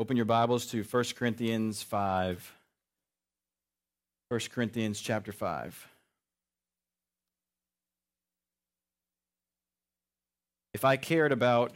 [0.00, 2.54] Open your Bibles to 1 Corinthians 5.
[4.30, 5.88] 1 Corinthians chapter 5.
[10.72, 11.72] If I cared about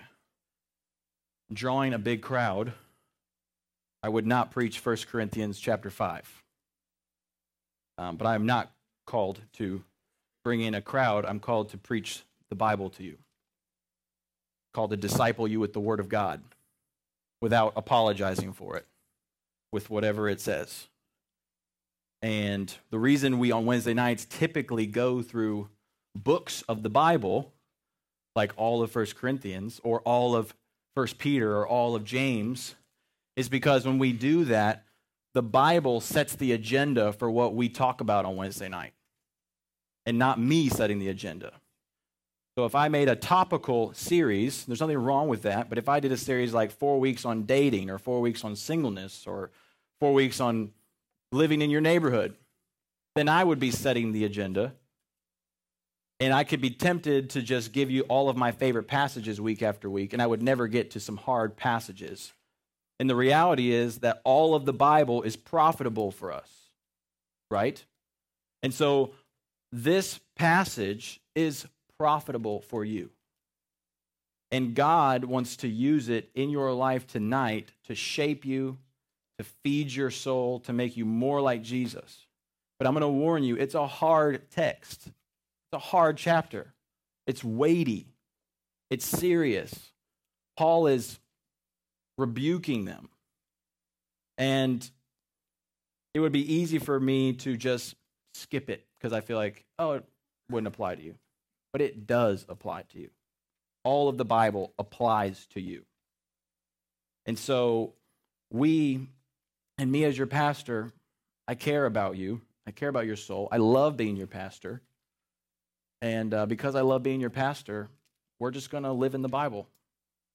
[1.53, 2.73] drawing a big crowd,
[4.03, 6.43] I would not preach 1 Corinthians chapter 5.
[7.99, 8.73] Um, but I am not
[9.07, 9.85] called to
[10.45, 11.27] bring in a crowd.
[11.27, 13.19] I'm called to preach the Bible to you,
[14.73, 16.41] called to disciple you with the Word of God
[17.45, 18.87] without apologizing for it,
[19.71, 20.89] with whatever it says.
[22.23, 25.69] And the reason we on Wednesday nights typically go through
[26.17, 27.53] books of the Bible,
[28.35, 30.55] like all of First Corinthians or all of
[30.95, 32.77] First Peter or all of James,
[33.37, 34.85] is because when we do that,
[35.35, 38.95] the Bible sets the agenda for what we talk about on Wednesday night,
[40.07, 41.53] and not me setting the agenda.
[42.57, 45.99] So if I made a topical series, there's nothing wrong with that, but if I
[45.99, 49.51] did a series like four weeks on dating, or four weeks on singleness, or
[49.99, 50.71] four weeks on
[51.33, 52.37] living in your neighborhood,
[53.17, 54.73] then I would be setting the agenda.
[56.21, 59.61] And I could be tempted to just give you all of my favorite passages week
[59.61, 62.33] after week, and I would never get to some hard passages.
[63.01, 66.49] And the reality is that all of the Bible is profitable for us,
[67.51, 67.85] right?
[68.63, 69.11] And so
[69.73, 71.67] this passage is
[71.99, 73.11] profitable for you.
[74.51, 78.79] And God wants to use it in your life tonight to shape you,
[79.39, 82.27] to feed your soul, to make you more like Jesus.
[82.79, 85.07] But I'm going to warn you, it's a hard text.
[85.07, 86.73] It's a hard chapter.
[87.27, 88.07] It's weighty.
[88.91, 89.93] It's serious.
[90.57, 91.19] Paul is
[92.17, 93.09] rebuking them.
[94.39, 94.89] And
[96.13, 97.95] it would be easy for me to just
[98.35, 100.05] skip it because I feel like, oh, it
[100.51, 101.15] wouldn't apply to you.
[101.75, 103.11] But it does apply to you.
[103.83, 105.83] All of the Bible applies to you.
[107.27, 107.95] And so,
[108.49, 109.09] we,
[109.77, 110.93] and me as your pastor,
[111.49, 112.43] I care about you.
[112.65, 113.49] I care about your soul.
[113.51, 114.83] I love being your pastor.
[116.01, 117.89] And uh, because I love being your pastor,
[118.39, 119.67] we're just going to live in the Bible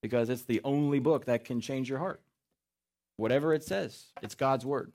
[0.02, 2.20] because it's the only book that can change your heart.
[3.16, 4.92] Whatever it says, it's God's word.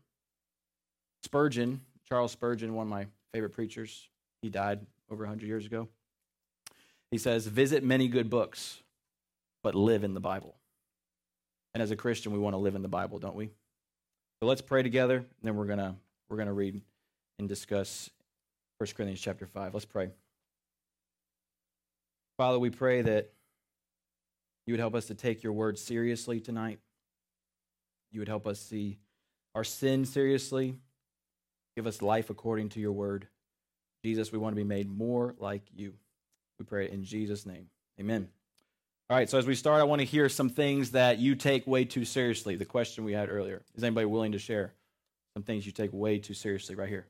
[1.22, 4.10] Spurgeon, Charles Spurgeon, one of my favorite preachers,
[4.42, 5.88] he died over 100 years ago.
[7.14, 8.82] He says, Visit many good books,
[9.62, 10.56] but live in the Bible.
[11.72, 13.52] And as a Christian, we want to live in the Bible, don't we?
[14.40, 15.94] So let's pray together, and then we're to
[16.28, 16.80] we're to read
[17.38, 18.10] and discuss
[18.78, 19.74] 1 Corinthians chapter 5.
[19.74, 20.10] Let's pray.
[22.36, 23.30] Father, we pray that
[24.66, 26.80] you would help us to take your word seriously tonight.
[28.10, 28.98] You would help us see
[29.54, 30.80] our sin seriously.
[31.76, 33.28] Give us life according to your word.
[34.04, 35.94] Jesus, we want to be made more like you.
[36.58, 37.66] We pray in Jesus' name.
[37.98, 38.28] Amen.
[39.10, 41.66] All right, so as we start, I want to hear some things that you take
[41.66, 42.56] way too seriously.
[42.56, 43.62] The question we had earlier.
[43.74, 44.72] Is anybody willing to share
[45.34, 47.06] some things you take way too seriously right here?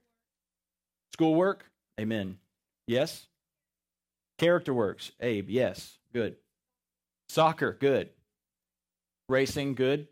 [1.12, 1.71] Schoolwork?
[2.00, 2.38] Amen.
[2.88, 3.28] Yes?
[4.38, 5.12] Character works?
[5.21, 5.99] Abe, yes.
[6.12, 6.37] Good.
[7.28, 8.11] Soccer, good.
[9.28, 10.09] Racing, good.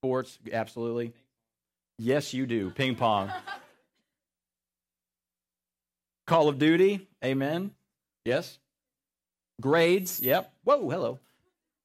[0.00, 1.12] Sports, absolutely.
[1.98, 2.70] Yes, you do.
[2.70, 3.30] Ping pong.
[6.26, 7.70] Call of Duty, amen.
[8.24, 8.58] Yes.
[9.60, 10.52] Grades, yep.
[10.64, 11.18] Whoa, hello.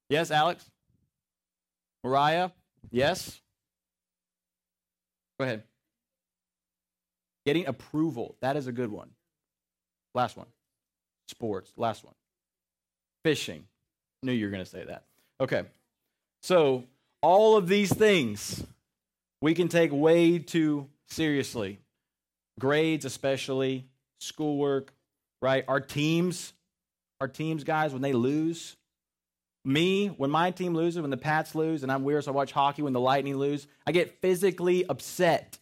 [0.09, 0.69] Yes, Alex.
[2.03, 2.49] Mariah,
[2.91, 3.39] yes.
[5.39, 5.63] Go ahead.
[7.45, 9.09] Getting approval, that is a good one.
[10.13, 10.47] Last one.
[11.27, 12.13] Sports, last one.
[13.23, 13.65] Fishing,
[14.23, 15.03] Knew you were going to say that.
[15.41, 15.63] Okay.
[16.41, 16.85] So,
[17.21, 18.63] all of these things
[19.41, 21.79] we can take way too seriously.
[22.59, 23.88] Grades, especially,
[24.19, 24.94] schoolwork,
[25.44, 25.66] right?
[25.68, 26.54] Our teams,
[27.22, 28.78] our teams, guys, when they lose,
[29.66, 32.52] me, when my team loses, when the Pats lose, and I'm weird, so I watch
[32.52, 35.59] hockey when the Lightning lose, I get physically upset.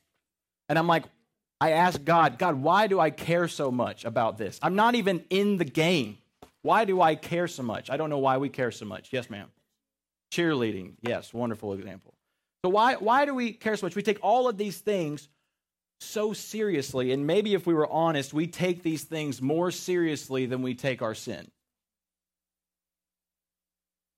[0.70, 1.06] And I'm like,
[1.60, 4.60] I ask God, God, why do I care so much about this?
[4.62, 6.18] I'm not even in the game.
[6.62, 7.90] Why do I care so much?
[7.90, 9.10] I don't know why we care so much.
[9.12, 9.48] Yes, ma'am.
[10.32, 10.94] Cheerleading.
[11.02, 12.14] Yes, wonderful example.
[12.64, 13.96] So why why do we care so much?
[13.96, 15.28] We take all of these things
[16.02, 20.62] so seriously, and maybe if we were honest, we take these things more seriously than
[20.62, 21.50] we take our sin.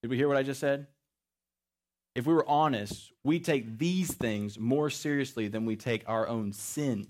[0.02, 0.86] Did we hear what I just said?
[2.14, 6.52] If we were honest, we take these things more seriously than we take our own
[6.52, 7.08] sin.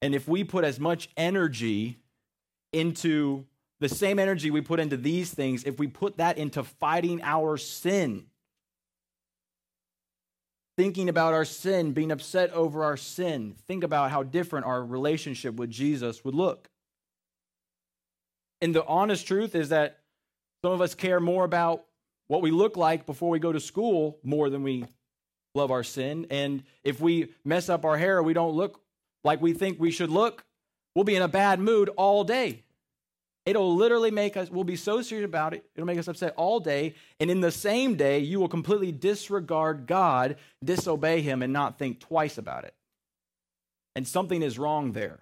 [0.00, 2.00] And if we put as much energy
[2.72, 3.46] into
[3.80, 7.56] the same energy we put into these things, if we put that into fighting our
[7.56, 8.26] sin,
[10.82, 15.54] thinking about our sin, being upset over our sin, think about how different our relationship
[15.54, 16.68] with Jesus would look.
[18.60, 20.00] And the honest truth is that
[20.64, 21.84] some of us care more about
[22.26, 24.84] what we look like before we go to school more than we
[25.54, 26.26] love our sin.
[26.30, 28.80] And if we mess up our hair, we don't look
[29.22, 30.44] like we think we should look,
[30.96, 32.64] we'll be in a bad mood all day.
[33.44, 36.60] It'll literally make us, we'll be so serious about it, it'll make us upset all
[36.60, 36.94] day.
[37.18, 41.98] And in the same day, you will completely disregard God, disobey Him, and not think
[41.98, 42.74] twice about it.
[43.96, 45.20] And something is wrong there.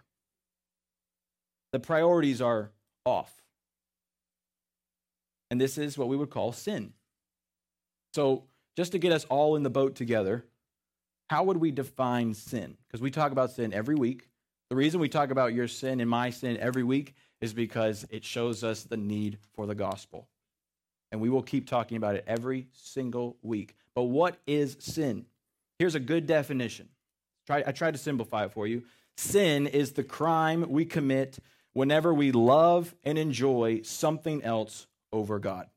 [1.72, 2.70] The priorities are
[3.06, 3.32] off.
[5.50, 6.92] And this is what we would call sin.
[8.12, 8.44] So,
[8.76, 10.44] just to get us all in the boat together,
[11.28, 12.76] how would we define sin?
[12.86, 14.28] Because we talk about sin every week.
[14.68, 18.24] The reason we talk about your sin and my sin every week is because it
[18.24, 20.28] shows us the need for the gospel.
[21.12, 23.74] And we will keep talking about it every single week.
[23.94, 25.26] But what is sin?
[25.78, 26.88] Here's a good definition.
[27.48, 28.84] I tried to simplify it for you.
[29.16, 31.38] Sin is the crime we commit
[31.72, 35.68] whenever we love and enjoy something else over God.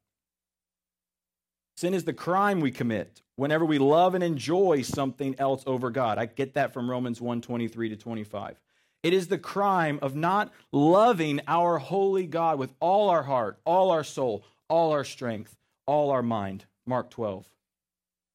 [1.76, 6.20] Sin is the crime we commit whenever we love and enjoy something else over God.
[6.20, 8.60] I get that from Romans 1 23 to 25.
[9.04, 13.92] It is the crime of not loving our holy God with all our heart, all
[13.92, 16.66] our soul, all our strength, all our mind.
[16.86, 17.46] Mark 12.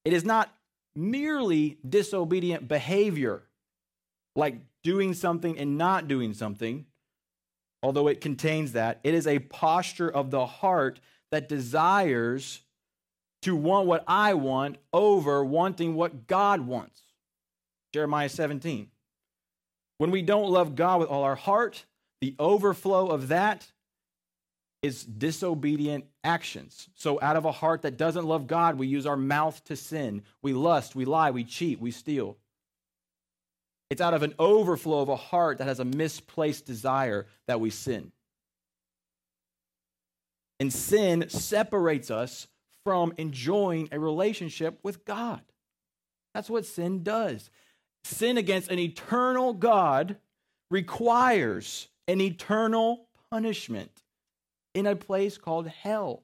[0.04, 0.54] It is not
[0.94, 3.42] merely disobedient behavior,
[4.36, 6.86] like doing something and not doing something,
[7.82, 9.00] although it contains that.
[9.04, 11.00] It is a posture of the heart
[11.30, 12.60] that desires
[13.42, 17.02] to want what I want over wanting what God wants.
[17.92, 18.90] Jeremiah 17.
[19.98, 21.84] When we don't love God with all our heart,
[22.20, 23.70] the overflow of that
[24.82, 26.88] is disobedient actions.
[26.94, 30.22] So, out of a heart that doesn't love God, we use our mouth to sin.
[30.40, 32.36] We lust, we lie, we cheat, we steal.
[33.90, 37.70] It's out of an overflow of a heart that has a misplaced desire that we
[37.70, 38.12] sin.
[40.60, 42.46] And sin separates us
[42.84, 45.40] from enjoying a relationship with God.
[46.34, 47.50] That's what sin does.
[48.08, 50.16] Sin against an eternal God
[50.70, 54.02] requires an eternal punishment
[54.74, 56.22] in a place called hell.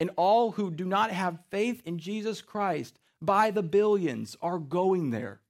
[0.00, 5.10] And all who do not have faith in Jesus Christ by the billions are going
[5.10, 5.40] there.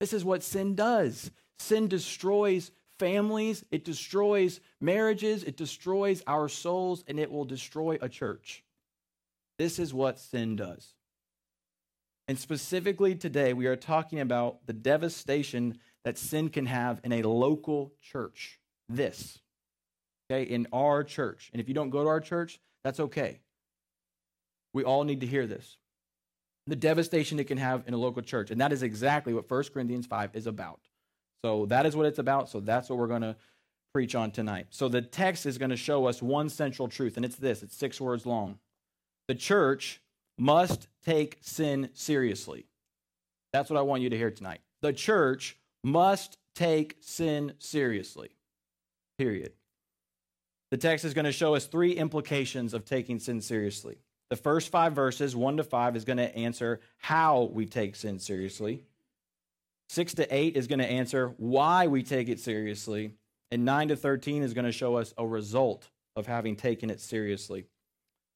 [0.00, 1.30] This is what sin does.
[1.60, 8.08] Sin destroys families, it destroys marriages, it destroys our souls, and it will destroy a
[8.08, 8.64] church.
[9.58, 10.94] This is what sin does.
[12.30, 17.22] And specifically today, we are talking about the devastation that sin can have in a
[17.22, 18.60] local church.
[18.88, 19.40] This,
[20.30, 21.50] okay, in our church.
[21.52, 23.40] And if you don't go to our church, that's okay.
[24.72, 25.76] We all need to hear this.
[26.68, 28.52] The devastation it can have in a local church.
[28.52, 30.78] And that is exactly what 1 Corinthians 5 is about.
[31.44, 32.48] So that is what it's about.
[32.48, 33.34] So that's what we're going to
[33.92, 34.68] preach on tonight.
[34.70, 37.74] So the text is going to show us one central truth, and it's this it's
[37.74, 38.60] six words long.
[39.26, 40.00] The church
[40.40, 42.66] must take sin seriously.
[43.52, 44.60] That's what I want you to hear tonight.
[44.80, 48.30] The church must take sin seriously.
[49.18, 49.52] Period.
[50.70, 53.98] The text is going to show us three implications of taking sin seriously.
[54.30, 58.18] The first five verses, one to five, is going to answer how we take sin
[58.18, 58.84] seriously.
[59.88, 63.14] Six to eight is going to answer why we take it seriously.
[63.50, 67.00] And nine to 13 is going to show us a result of having taken it
[67.00, 67.66] seriously.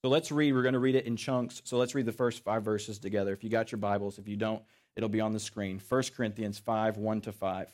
[0.05, 0.53] So let's read.
[0.53, 1.63] We're going to read it in chunks.
[1.65, 3.33] So let's read the first five verses together.
[3.33, 4.63] If you got your Bibles, if you don't,
[4.97, 5.81] it'll be on the screen.
[5.89, 7.69] 1 Corinthians 5 1 to 5.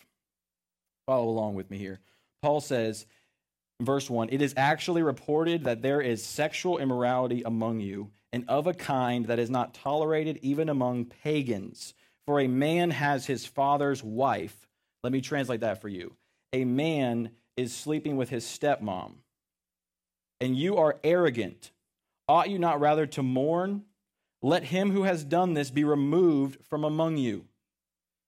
[1.06, 1.98] Follow along with me here.
[2.40, 3.04] Paul says,
[3.82, 8.68] verse 1 It is actually reported that there is sexual immorality among you, and of
[8.68, 11.94] a kind that is not tolerated even among pagans
[12.26, 14.68] for a man has his father's wife.
[15.02, 16.14] Let me translate that for you.
[16.52, 19.14] A man is sleeping with his stepmom,
[20.40, 21.72] and you are arrogant.
[22.30, 23.82] Ought you not rather to mourn?
[24.40, 27.46] Let him who has done this be removed from among you.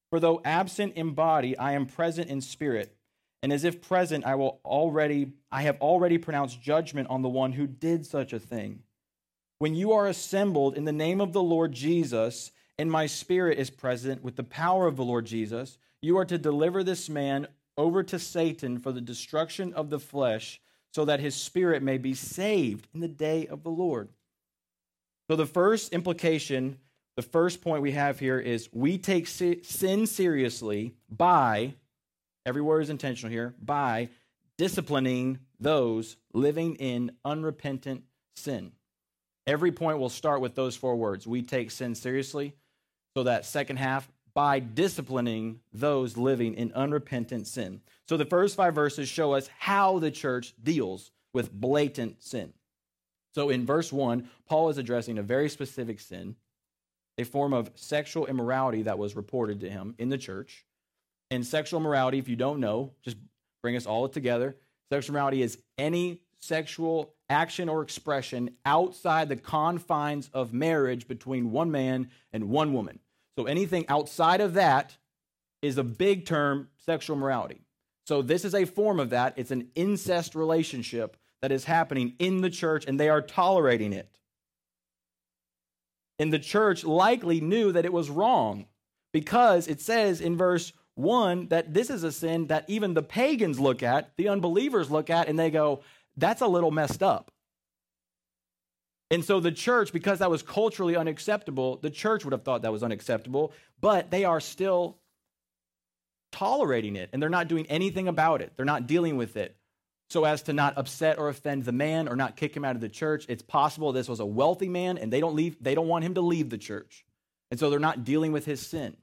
[0.09, 2.97] For though absent in body, I am present in spirit,
[3.41, 7.53] and as if present, I will already I have already pronounced judgment on the one
[7.53, 8.83] who did such a thing.
[9.59, 13.69] When you are assembled in the name of the Lord Jesus, and my spirit is
[13.69, 18.03] present with the power of the Lord Jesus, you are to deliver this man over
[18.03, 20.59] to Satan for the destruction of the flesh,
[20.93, 24.09] so that his spirit may be saved in the day of the Lord.
[25.29, 26.77] So, the first implication,
[27.15, 31.73] the first point we have here is we take sin seriously by,
[32.45, 34.09] every word is intentional here, by
[34.57, 38.03] disciplining those living in unrepentant
[38.35, 38.71] sin.
[39.47, 41.25] Every point will start with those four words.
[41.25, 42.53] We take sin seriously.
[43.15, 47.81] So that second half, by disciplining those living in unrepentant sin.
[48.07, 52.53] So the first five verses show us how the church deals with blatant sin.
[53.33, 56.35] So in verse 1, Paul is addressing a very specific sin,
[57.17, 60.65] a form of sexual immorality that was reported to him in the church.
[61.31, 63.17] And sexual immorality, if you don't know, just
[63.61, 64.55] bring us all together.
[64.91, 71.71] Sexual immorality is any sexual action or expression outside the confines of marriage between one
[71.71, 72.99] man and one woman.
[73.37, 74.97] So anything outside of that
[75.61, 77.61] is a big term, sexual morality.
[78.05, 79.33] So this is a form of that.
[79.37, 84.19] It's an incest relationship that is happening in the church, and they are tolerating it.
[86.19, 88.67] And the church likely knew that it was wrong
[89.11, 93.59] because it says in verse 1 that this is a sin that even the pagans
[93.59, 95.81] look at, the unbelievers look at, and they go,
[96.15, 97.31] that's a little messed up.
[99.13, 102.71] And so the church, because that was culturally unacceptable, the church would have thought that
[102.71, 104.97] was unacceptable, but they are still
[106.31, 108.53] tolerating it and they're not doing anything about it.
[108.55, 109.55] They're not dealing with it
[110.09, 112.81] so as to not upset or offend the man or not kick him out of
[112.81, 113.27] the church.
[113.29, 116.15] It's possible this was a wealthy man and they don't leave they don't want him
[116.15, 117.05] to leave the church.
[117.51, 118.97] And so they're not dealing with his sin.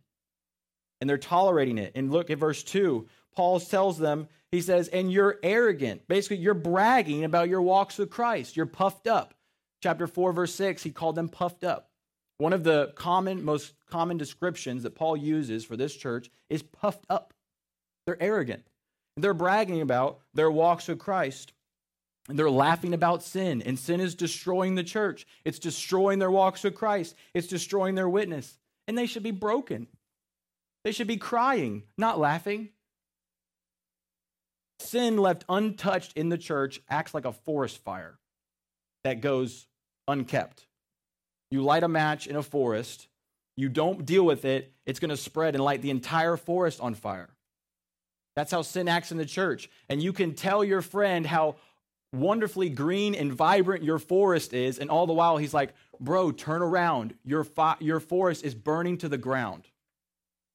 [1.01, 1.93] And they're tolerating it.
[1.95, 3.07] And look at verse 2.
[3.37, 6.09] Paul tells them, he says, and you're arrogant.
[6.09, 8.57] Basically, you're bragging about your walks with Christ.
[8.57, 9.35] You're puffed up.
[9.83, 11.91] Chapter 4, verse 6, he called them puffed up.
[12.39, 17.05] One of the common, most common descriptions that Paul uses for this church is puffed
[17.09, 17.35] up.
[18.07, 18.65] They're arrogant.
[19.17, 21.53] They're bragging about their walks with Christ.
[22.29, 25.27] And they're laughing about sin, and sin is destroying the church.
[25.45, 27.15] It's destroying their walks with Christ.
[27.35, 28.59] It's destroying their witness.
[28.87, 29.89] And they should be broken.
[30.85, 32.71] They should be crying, not laughing.
[34.79, 38.19] Sin left untouched in the church acts like a forest fire
[39.05, 39.67] that goes
[40.11, 40.67] unkept.
[41.51, 43.09] You light a match in a forest,
[43.57, 46.95] you don't deal with it, it's going to spread and light the entire forest on
[46.95, 47.31] fire.
[48.37, 49.69] That's how sin acts in the church.
[49.89, 51.57] And you can tell your friend how
[52.13, 56.63] wonderfully green and vibrant your forest is, and all the while he's like, Bro, turn
[56.63, 57.15] around.
[57.25, 57.47] Your,
[57.81, 59.65] your forest is burning to the ground.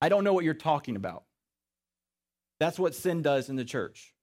[0.02, 1.24] I don't know what you're talking about.
[2.60, 4.14] That's what sin does in the church.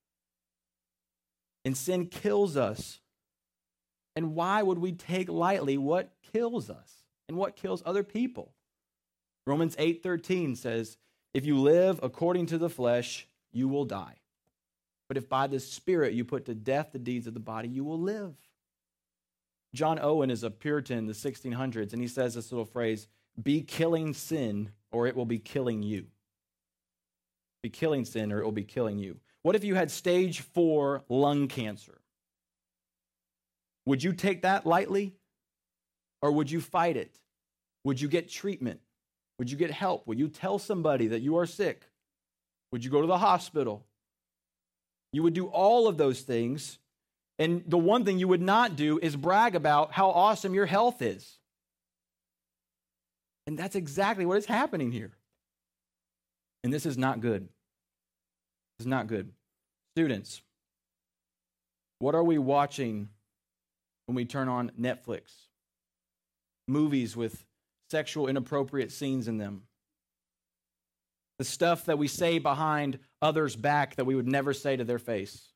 [1.64, 2.98] And sin kills us.
[4.14, 8.54] And why would we take lightly what kills us and what kills other people?
[9.46, 10.98] Romans 8:13 says,
[11.32, 14.20] "If you live according to the flesh, you will die.
[15.08, 17.84] But if by the Spirit you put to death the deeds of the body, you
[17.84, 18.36] will live."
[19.74, 23.08] John Owen is a Puritan in the 1600s, and he says this little phrase,
[23.42, 26.10] "Be killing sin, or it will be killing you."
[27.62, 29.20] Be killing sin, or it will be killing you.
[29.40, 32.01] What if you had stage four lung cancer?
[33.86, 35.14] Would you take that lightly?
[36.20, 37.18] Or would you fight it?
[37.84, 38.80] Would you get treatment?
[39.38, 40.06] Would you get help?
[40.06, 41.82] Would you tell somebody that you are sick?
[42.70, 43.84] Would you go to the hospital?
[45.12, 46.78] You would do all of those things.
[47.38, 51.02] And the one thing you would not do is brag about how awesome your health
[51.02, 51.38] is.
[53.46, 55.10] And that's exactly what is happening here.
[56.62, 57.48] And this is not good
[58.82, 59.30] is not good.
[59.94, 60.42] Students,
[62.00, 63.08] what are we watching
[64.06, 65.46] when we turn on Netflix?
[66.68, 67.44] Movies with
[67.90, 69.62] sexual inappropriate scenes in them.
[71.38, 74.98] The stuff that we say behind others' back that we would never say to their
[74.98, 75.48] face.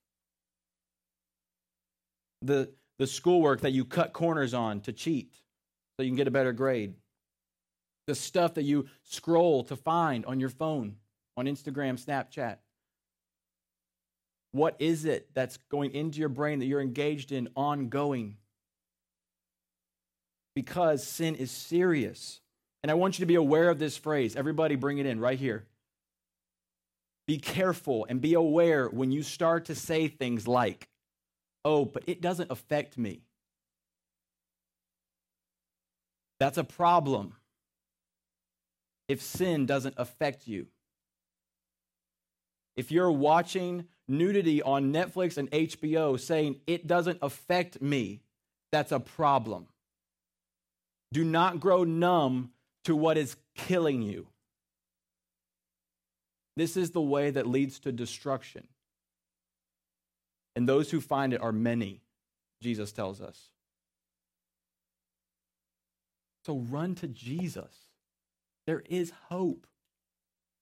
[2.42, 5.34] The, the schoolwork that you cut corners on to cheat
[5.96, 6.94] so you can get a better grade.
[8.06, 10.96] The stuff that you scroll to find on your phone,
[11.36, 12.58] on Instagram, Snapchat.
[14.56, 18.38] What is it that's going into your brain that you're engaged in ongoing?
[20.54, 22.40] Because sin is serious.
[22.82, 24.34] And I want you to be aware of this phrase.
[24.34, 25.66] Everybody, bring it in right here.
[27.26, 30.88] Be careful and be aware when you start to say things like,
[31.62, 33.20] oh, but it doesn't affect me.
[36.40, 37.34] That's a problem
[39.06, 40.68] if sin doesn't affect you.
[42.76, 48.20] If you're watching nudity on Netflix and HBO saying it doesn't affect me,
[48.70, 49.66] that's a problem.
[51.12, 52.50] Do not grow numb
[52.84, 54.26] to what is killing you.
[56.56, 58.66] This is the way that leads to destruction.
[60.54, 62.00] And those who find it are many,
[62.62, 63.50] Jesus tells us.
[66.46, 67.74] So run to Jesus.
[68.66, 69.66] There is hope.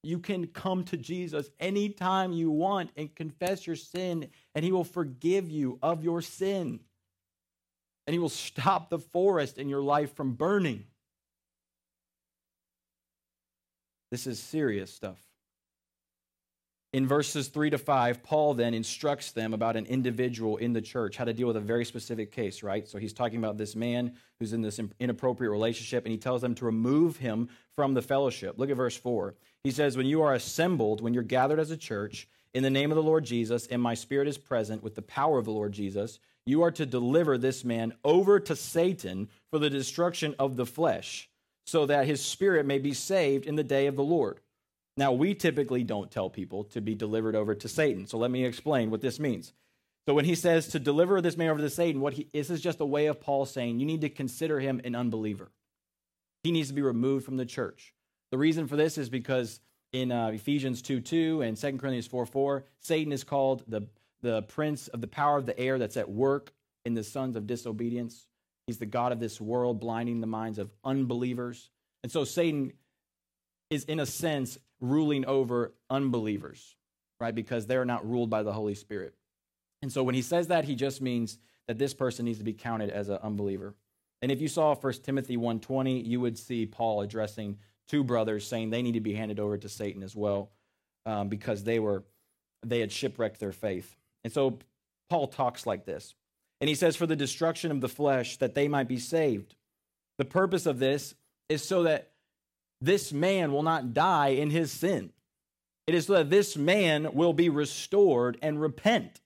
[0.05, 4.85] You can come to Jesus anytime you want and confess your sin, and He will
[4.85, 6.81] forgive you of your sin.
[8.07, 10.85] And He will stop the forest in your life from burning.
[14.11, 15.19] This is serious stuff.
[16.95, 21.17] In verses 3 to 5, Paul then instructs them about an individual in the church,
[21.17, 22.87] how to deal with a very specific case, right?
[22.87, 26.55] So he's talking about this man who's in this inappropriate relationship, and he tells them
[26.55, 28.61] to remove him from the fellowship.
[28.61, 29.35] Look at verse 4.
[29.65, 32.93] He says, When you are assembled, when you're gathered as a church, in the name
[32.93, 35.73] of the Lord Jesus, and my spirit is present with the power of the Lord
[35.73, 40.65] Jesus, you are to deliver this man over to Satan for the destruction of the
[40.65, 41.29] flesh,
[41.67, 44.39] so that his spirit may be saved in the day of the Lord.
[44.97, 48.07] Now, we typically don't tell people to be delivered over to Satan.
[48.07, 49.53] So let me explain what this means.
[50.07, 52.61] So when he says to deliver this man over to Satan, what he, this is
[52.61, 55.51] just a way of Paul saying you need to consider him an unbeliever.
[56.43, 57.95] He needs to be removed from the church.
[58.31, 59.61] The reason for this is because
[59.93, 63.89] in uh, Ephesians 2 2 and 2 Corinthians 4 4, Satan is called the,
[64.23, 66.53] the prince of the power of the air that's at work
[66.85, 68.27] in the sons of disobedience.
[68.67, 71.71] He's the God of this world, blinding the minds of unbelievers.
[72.03, 72.73] And so Satan
[73.71, 76.76] is, in a sense, ruling over unbelievers,
[77.21, 77.35] right?
[77.35, 79.14] Because they're not ruled by the Holy Spirit.
[79.83, 82.53] And so when he says that, he just means that this person needs to be
[82.53, 83.75] counted as an unbeliever.
[84.23, 88.71] And if you saw 1 Timothy 1:20, you would see Paul addressing two brothers saying
[88.71, 90.50] they need to be handed over to Satan as well
[91.05, 92.05] um, because they were
[92.64, 93.95] they had shipwrecked their faith.
[94.23, 94.59] And so
[95.11, 96.14] Paul talks like this.
[96.61, 99.55] And he says for the destruction of the flesh that they might be saved.
[100.17, 101.14] The purpose of this
[101.50, 102.12] is so that
[102.85, 105.11] this man will not die in his sin.
[105.87, 109.21] It is so that this man will be restored and repent.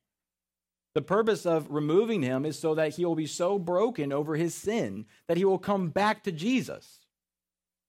[0.95, 4.55] The purpose of removing him is so that he will be so broken over his
[4.55, 7.01] sin that he will come back to Jesus.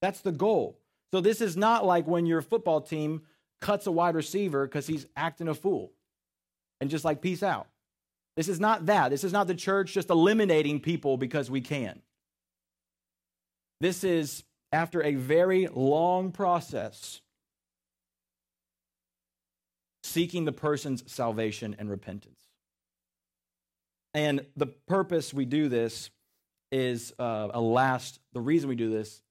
[0.01, 0.79] That's the goal.
[1.11, 3.23] So this is not like when your football team
[3.61, 5.91] cuts a wide receiver because he's acting a fool
[6.79, 7.67] and just like peace out.
[8.37, 9.09] This is not that.
[9.09, 12.01] This is not the church just eliminating people because we can.
[13.81, 17.21] This is after a very long process,
[20.03, 22.39] seeking the person's salvation and repentance.
[24.13, 26.09] And the purpose we do this
[26.71, 29.21] is uh, a last, the reason we do this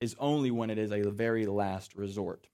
[0.00, 2.48] is only when it is a very last resort.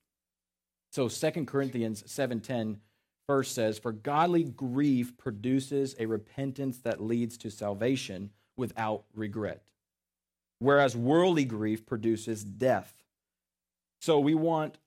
[0.91, 2.79] So Second Corinthians 7:10
[3.27, 9.63] first says, For godly grief produces a repentance that leads to salvation without regret
[10.59, 12.93] whereas worldly grief produces death.
[14.01, 14.77] So we want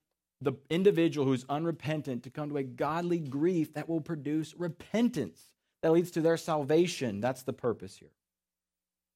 [0.41, 5.49] the individual who's unrepentant to come to a godly grief that will produce repentance
[5.83, 7.21] that leads to their salvation.
[7.21, 8.11] That's the purpose here.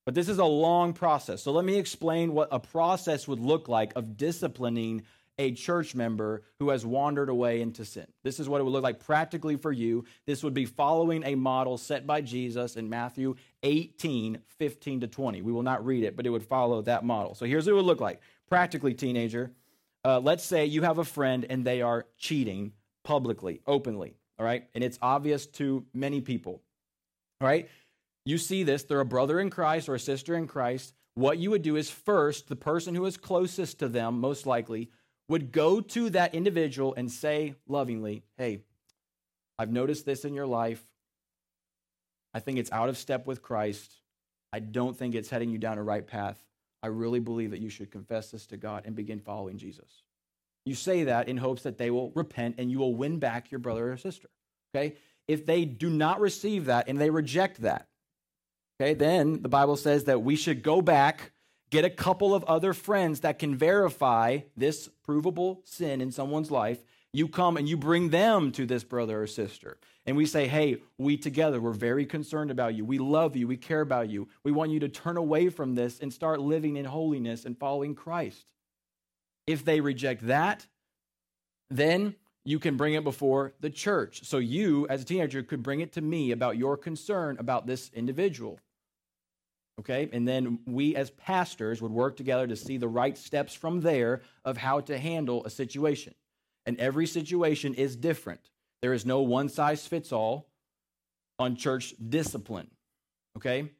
[0.04, 1.42] But this is a long process.
[1.42, 5.02] So let me explain what a process would look like of disciplining
[5.38, 8.06] a church member who has wandered away into sin.
[8.24, 10.04] This is what it would look like practically for you.
[10.26, 15.42] This would be following a model set by Jesus in Matthew 18, 15 to 20.
[15.42, 17.34] We will not read it, but it would follow that model.
[17.34, 18.20] So here's what it would look like.
[18.48, 19.52] Practically, teenager,
[20.04, 22.72] uh, let's say you have a friend and they are cheating
[23.04, 24.68] publicly, openly, all right?
[24.74, 26.62] And it's obvious to many people,
[27.40, 27.68] all right?
[28.24, 30.94] You see this, they're a brother in Christ or a sister in Christ.
[31.14, 34.90] What you would do is first, the person who is closest to them, most likely,
[35.28, 38.60] would go to that individual and say lovingly, Hey,
[39.58, 40.84] I've noticed this in your life.
[42.34, 43.90] I think it's out of step with Christ.
[44.52, 46.38] I don't think it's heading you down a right path.
[46.82, 50.02] I really believe that you should confess this to God and begin following Jesus.
[50.64, 53.58] You say that in hopes that they will repent and you will win back your
[53.58, 54.28] brother or sister.
[54.74, 54.96] Okay?
[55.26, 57.88] If they do not receive that and they reject that,
[58.80, 61.32] okay, then the Bible says that we should go back
[61.70, 66.82] get a couple of other friends that can verify this provable sin in someone's life.
[67.12, 69.78] You come and you bring them to this brother or sister.
[70.04, 72.84] And we say, hey, we together, we're very concerned about you.
[72.84, 73.48] We love you.
[73.48, 74.28] We care about you.
[74.44, 77.94] We want you to turn away from this and start living in holiness and following
[77.94, 78.52] Christ.
[79.46, 80.66] If they reject that,
[81.70, 84.24] then you can bring it before the church.
[84.24, 87.90] So you, as a teenager, could bring it to me about your concern about this
[87.92, 88.60] individual.
[89.80, 90.08] Okay?
[90.12, 94.22] And then we as pastors would work together to see the right steps from there
[94.44, 96.14] of how to handle a situation.
[96.64, 98.50] And every situation is different.
[98.82, 100.48] There is no one size fits all
[101.38, 102.70] on church discipline.
[103.36, 103.70] Okay?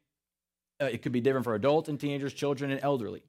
[0.81, 3.23] Uh, it could be different for adults and teenagers, children, and elderly.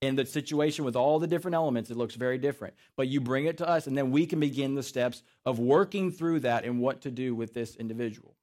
[0.00, 2.74] In the situation with all the different elements, it looks very different.
[2.96, 6.12] But you bring it to us, and then we can begin the steps of working
[6.12, 8.36] through that and what to do with this individual.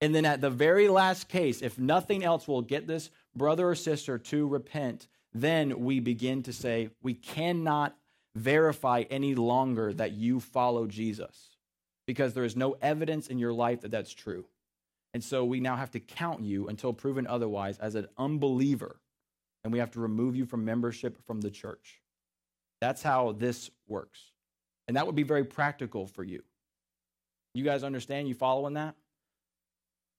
[0.00, 3.74] And then at the very last case, if nothing else will get this brother or
[3.74, 7.96] sister to repent, then we begin to say, we cannot
[8.34, 11.56] verify any longer that you follow Jesus
[12.06, 14.46] because there is no evidence in your life that that's true.
[15.12, 19.00] And so we now have to count you until proven otherwise as an unbeliever.
[19.64, 22.00] And we have to remove you from membership from the church.
[22.80, 24.20] That's how this works.
[24.88, 26.42] And that would be very practical for you.
[27.54, 28.28] You guys understand?
[28.28, 28.94] You following that?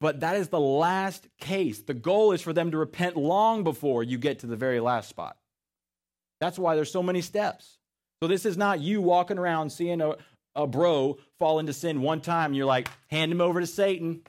[0.02, 1.80] But that is the last case.
[1.80, 5.08] The goal is for them to repent long before you get to the very last
[5.08, 5.38] spot.
[6.40, 7.78] That's why there's so many steps.
[8.22, 10.16] So this is not you walking around seeing a,
[10.56, 14.22] a bro fall into sin one time and you're like, hand him over to Satan.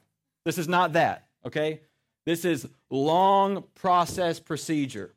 [0.44, 1.80] This is not that, okay?
[2.26, 5.14] This is long process procedure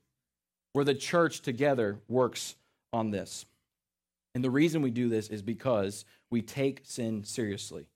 [0.71, 2.55] where the church together works
[2.93, 3.45] on this.
[4.33, 7.87] And the reason we do this is because we take sin seriously.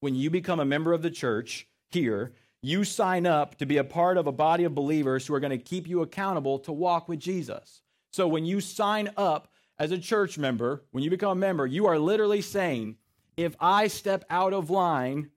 [0.00, 3.84] When you become a member of the church here, you sign up to be a
[3.84, 7.08] part of a body of believers who are going to keep you accountable to walk
[7.08, 7.82] with Jesus.
[8.12, 9.48] So when you sign up
[9.78, 12.96] as a church member, when you become a member, you are literally saying,
[13.36, 15.30] if I step out of line,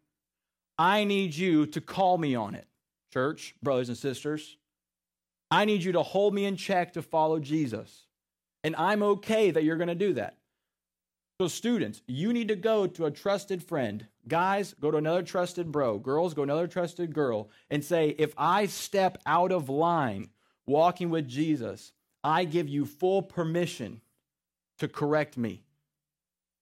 [0.77, 2.67] I need you to call me on it.
[3.13, 4.57] Church, brothers and sisters,
[5.51, 8.07] I need you to hold me in check to follow Jesus.
[8.63, 10.37] And I'm okay that you're going to do that.
[11.41, 14.05] So, students, you need to go to a trusted friend.
[14.27, 15.97] Guys, go to another trusted bro.
[15.97, 20.29] Girls, go another trusted girl and say, if I step out of line
[20.65, 21.91] walking with Jesus,
[22.23, 24.01] I give you full permission
[24.79, 25.63] to correct me.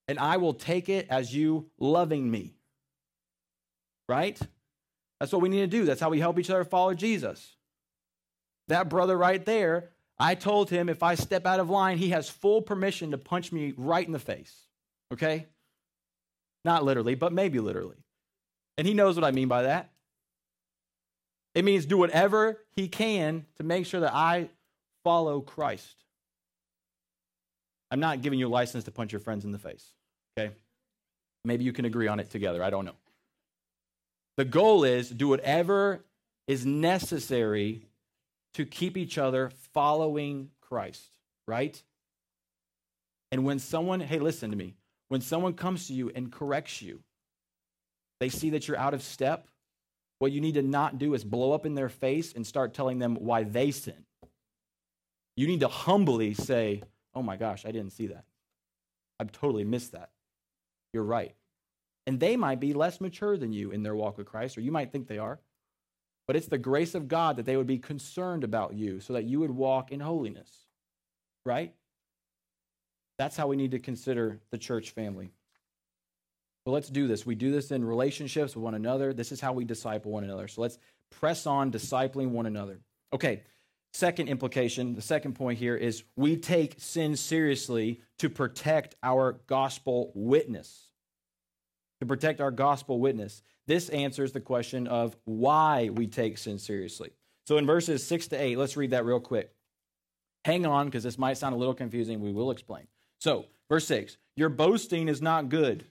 [0.07, 2.55] And I will take it as you loving me.
[4.09, 4.39] Right?
[5.19, 5.85] That's what we need to do.
[5.85, 7.55] That's how we help each other follow Jesus.
[8.67, 12.29] That brother right there, I told him if I step out of line, he has
[12.29, 14.55] full permission to punch me right in the face.
[15.11, 15.47] Okay?
[16.63, 17.97] Not literally, but maybe literally.
[18.77, 19.89] And he knows what I mean by that.
[21.55, 24.49] It means do whatever he can to make sure that I
[25.03, 25.95] follow Christ.
[27.89, 29.85] I'm not giving you a license to punch your friends in the face,
[30.37, 30.53] okay?
[31.43, 32.63] Maybe you can agree on it together.
[32.63, 32.95] I don't know.
[34.37, 36.05] The goal is do whatever
[36.47, 37.87] is necessary
[38.53, 41.11] to keep each other following Christ,
[41.47, 41.81] right?
[43.31, 44.75] And when someone, hey, listen to me,
[45.07, 47.01] when someone comes to you and corrects you,
[48.19, 49.47] they see that you're out of step.
[50.19, 52.99] What you need to not do is blow up in their face and start telling
[52.99, 54.05] them why they sin.
[55.35, 56.83] You need to humbly say,
[57.13, 58.23] Oh my gosh, I didn't see that.
[59.19, 60.11] I've totally missed that.
[60.93, 61.35] You're right.
[62.07, 64.71] And they might be less mature than you in their walk with Christ, or you
[64.71, 65.39] might think they are.
[66.31, 69.25] But it's the grace of God that they would be concerned about you so that
[69.25, 70.49] you would walk in holiness.
[71.45, 71.73] Right?
[73.19, 75.33] That's how we need to consider the church family.
[76.63, 77.25] So let's do this.
[77.25, 79.11] We do this in relationships with one another.
[79.11, 80.47] This is how we disciple one another.
[80.47, 80.77] So let's
[81.09, 82.79] press on discipling one another.
[83.11, 83.43] Okay,
[83.91, 90.13] Second implication, the second point here is we take sin seriously to protect our gospel
[90.15, 90.90] witness.
[92.01, 93.43] To protect our gospel witness.
[93.67, 97.11] This answers the question of why we take sin seriously.
[97.45, 99.53] So in verses 6 to 8, let's read that real quick.
[100.43, 102.19] Hang on, because this might sound a little confusing.
[102.19, 102.87] We will explain.
[103.19, 105.85] So, verse 6 Your boasting is not good.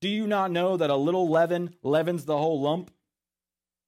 [0.00, 2.92] Do you not know that a little leaven leavens the whole lump?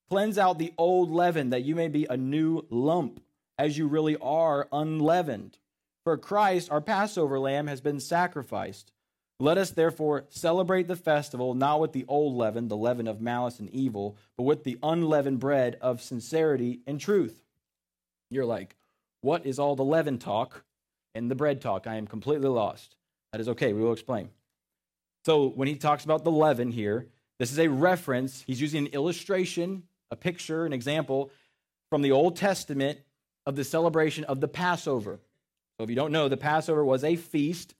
[0.09, 3.21] Cleanse out the old leaven that you may be a new lump
[3.59, 5.59] as you really are unleavened.
[6.03, 8.93] For Christ, our Passover lamb, has been sacrificed.
[9.39, 13.59] Let us therefore celebrate the festival not with the old leaven, the leaven of malice
[13.59, 17.43] and evil, but with the unleavened bread of sincerity and truth.
[18.31, 18.77] You're like,
[19.21, 20.65] what is all the leaven talk
[21.15, 21.87] and the bread talk?
[21.87, 22.97] I am completely lost.
[23.33, 24.31] That is okay, we will explain.
[25.27, 28.43] So when he talks about the leaven here, this is a reference.
[28.47, 31.31] He's using an illustration, a picture, an example
[31.91, 33.01] from the Old Testament
[33.45, 35.21] of the celebration of the Passover.
[35.77, 37.75] So, if you don't know, the Passover was a feast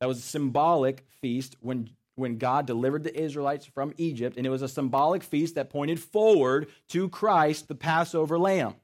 [0.00, 4.50] that was a symbolic feast when, when God delivered the Israelites from Egypt, and it
[4.50, 8.74] was a symbolic feast that pointed forward to Christ, the Passover lamb.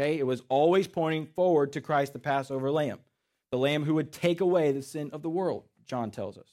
[0.00, 2.98] Okay, it was always pointing forward to Christ, the Passover lamb,
[3.50, 6.48] the lamb who would take away the sin of the world, John tells us.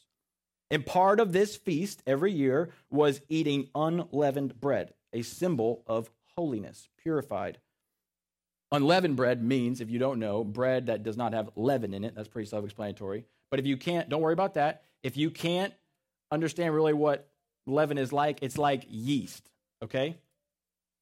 [0.69, 6.89] And part of this feast every year was eating unleavened bread, a symbol of holiness,
[6.97, 7.60] purified
[8.71, 12.15] Unleavened bread means, if you don't know, bread that does not have leaven in it.
[12.15, 13.26] That's pretty self explanatory.
[13.49, 14.83] But if you can't, don't worry about that.
[15.03, 15.73] If you can't
[16.31, 17.29] understand really what
[17.65, 19.49] leaven is like, it's like yeast,
[19.83, 20.17] okay?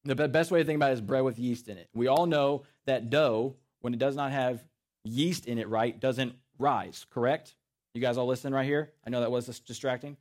[0.03, 1.89] The best way to think about it is bread with yeast in it.
[1.93, 4.63] We all know that dough, when it does not have
[5.03, 7.55] yeast in it, right, doesn't rise, correct?
[7.93, 8.91] You guys all listening right here?
[9.05, 10.17] I know that was distracting.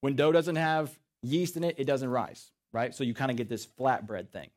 [0.00, 2.94] When dough doesn't have yeast in it, it doesn't rise, right?
[2.94, 4.50] So you kind of get this flatbread thing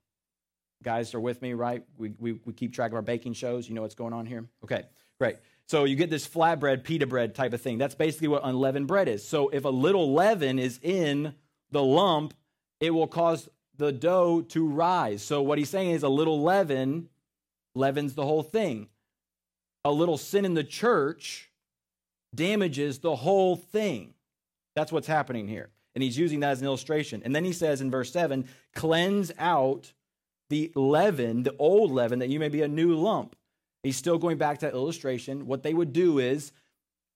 [0.84, 1.84] guys are with me, right?
[1.98, 3.68] We, we, we keep track of our baking shows.
[3.68, 4.46] You know what's going on here?
[4.64, 4.84] Okay,
[5.20, 5.38] great.
[5.68, 7.78] So you get this flatbread, pita bread type of thing.
[7.78, 9.26] That's basically what unleavened bread is.
[9.26, 11.34] So if a little leaven is in
[11.72, 12.34] the lump,
[12.80, 13.48] it will cause
[13.78, 15.24] the dough to rise.
[15.24, 17.10] So what he's saying is a little leaven
[17.74, 18.90] leavens the whole thing.
[19.86, 21.52] A little sin in the church
[22.36, 24.14] damages the whole thing.
[24.76, 25.70] That's what's happening here.
[25.96, 27.22] And he's using that as an illustration.
[27.26, 29.94] And then he says in verse 7 cleanse out
[30.50, 33.36] the leaven, the old leaven, that you may be a new lump.
[33.84, 35.48] He's still going back to that illustration.
[35.48, 36.52] What they would do is,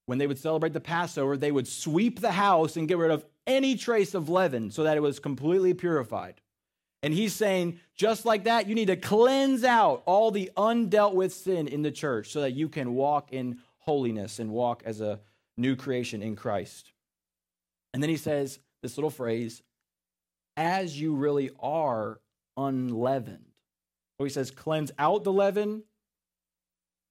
[0.08, 3.25] when they would celebrate the Passover, they would sweep the house and get rid of
[3.47, 6.41] any trace of leaven so that it was completely purified.
[7.04, 11.34] And he's saying, just like that, you need to cleanse out all the undealt with
[11.34, 15.19] sin in the church so that you can walk in holiness and walk as a
[15.58, 16.91] new creation in Christ.
[17.93, 19.62] And then he says this little phrase,
[20.58, 22.19] as you really are
[22.58, 23.51] unleavened.
[24.17, 25.84] So he says, cleanse out the leaven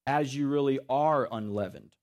[0.06, 1.94] as you really are unleavened.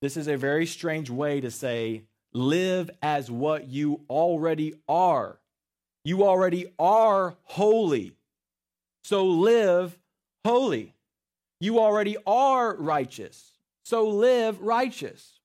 [0.00, 5.40] This is a very strange way to say, live as what you already are.
[6.04, 8.12] You already are holy.
[9.04, 9.98] So live
[10.44, 10.94] holy.
[11.60, 13.52] You already are righteous.
[13.82, 15.40] So live righteous.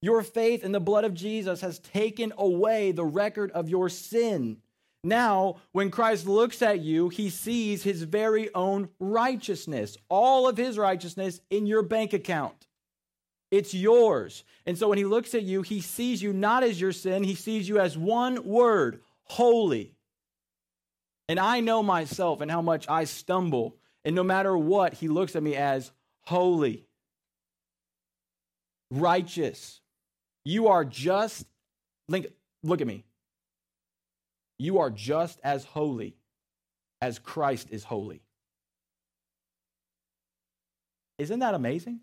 [0.00, 4.58] Your faith in the blood of Jesus has taken away the record of your sin.
[5.06, 10.78] Now, when Christ looks at you, he sees his very own righteousness, all of his
[10.78, 12.66] righteousness in your bank account.
[13.50, 14.44] It's yours.
[14.64, 17.34] And so when he looks at you, he sees you not as your sin, he
[17.34, 19.94] sees you as one word holy.
[21.28, 23.76] And I know myself and how much I stumble.
[24.06, 26.86] And no matter what, he looks at me as holy,
[28.90, 29.80] righteous.
[30.46, 31.46] You are just,
[32.08, 33.04] look at me.
[34.58, 36.16] You are just as holy
[37.00, 38.22] as Christ is holy.
[41.18, 42.00] Isn't that amazing?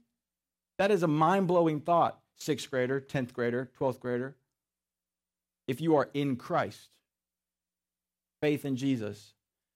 [0.77, 4.35] That is a mind blowing thought, sixth grader, 10th grader, 12th grader.
[5.67, 6.89] If you are in Christ,
[8.41, 9.33] faith in Jesus,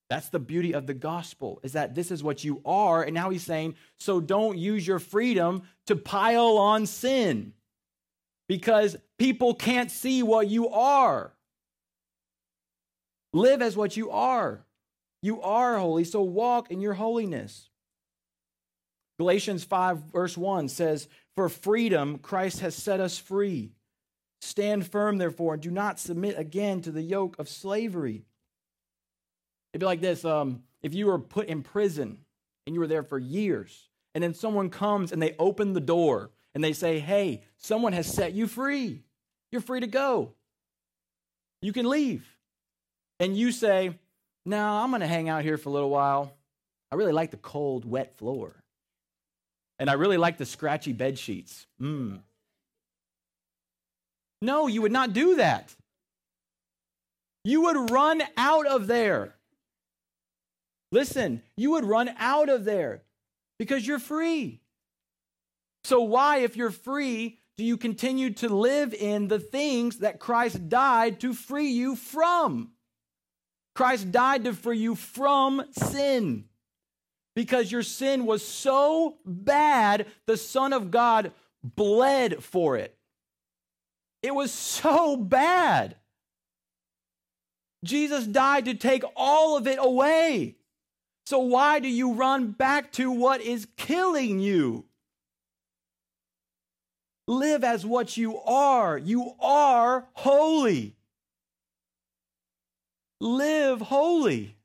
[0.10, 3.04] that's the beauty of the gospel, is that this is what you are.
[3.04, 7.54] And now he's saying, so don't use your freedom to pile on sin
[8.48, 11.35] because people can't see what you are.
[13.36, 14.66] Live as what you are.
[15.22, 17.70] You are holy, so walk in your holiness.
[19.20, 23.74] Galatians 5, verse 1 says, For freedom Christ has set us free.
[24.40, 28.24] Stand firm, therefore, and do not submit again to the yoke of slavery.
[29.74, 32.20] It'd be like this um, if you were put in prison
[32.66, 36.32] and you were there for years, and then someone comes and they open the door
[36.54, 39.04] and they say, Hey, someone has set you free.
[39.52, 40.36] You're free to go.
[41.62, 42.35] You can leave
[43.20, 43.98] and you say,
[44.46, 46.34] No, I'm going to hang out here for a little while.
[46.92, 48.56] I really like the cold, wet floor.
[49.80, 51.66] And I really like the scratchy bed sheets.
[51.82, 52.20] Mm.
[54.42, 55.76] No, you would not do that.
[57.44, 59.36] You would run out of there.
[60.92, 63.02] Listen, you would run out of there
[63.60, 64.62] because you're free.
[65.84, 70.70] So, why, if you're free, do you continue to live in the things that Christ
[70.70, 72.72] died to free you from?
[73.76, 76.46] Christ died to free you from sin.
[77.36, 82.98] Because your sin was so bad, the Son of God bled for it.
[84.24, 85.98] It was so bad.
[87.84, 90.56] Jesus died to take all of it away.
[91.26, 94.86] So, why do you run back to what is killing you?
[97.28, 98.98] Live as what you are.
[98.98, 100.95] You are holy.
[103.26, 104.56] Live holy.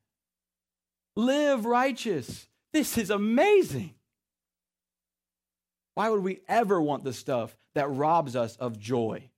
[1.16, 2.46] Live righteous.
[2.74, 3.94] This is amazing.
[5.94, 9.30] Why would we ever want the stuff that robs us of joy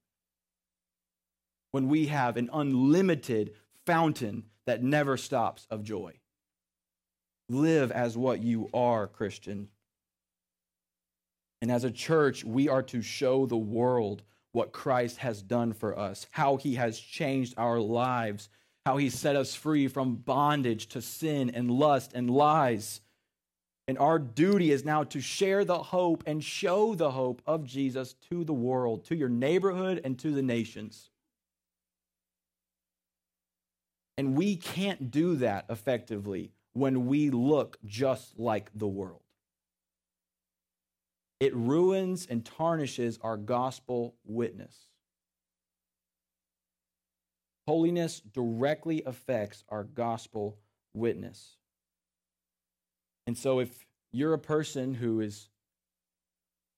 [1.70, 3.52] when we have an unlimited
[3.86, 6.14] fountain that never stops of joy?
[7.48, 9.68] Live as what you are, Christian.
[11.60, 15.96] And as a church, we are to show the world what Christ has done for
[15.96, 18.48] us, how he has changed our lives
[18.84, 23.00] how he set us free from bondage to sin and lust and lies.
[23.86, 28.14] And our duty is now to share the hope and show the hope of Jesus
[28.30, 31.10] to the world, to your neighborhood, and to the nations.
[34.18, 39.20] And we can't do that effectively when we look just like the world.
[41.40, 44.86] It ruins and tarnishes our gospel witness.
[47.66, 50.58] Holiness directly affects our gospel
[50.94, 51.56] witness.
[53.26, 55.48] And so if you're a person who is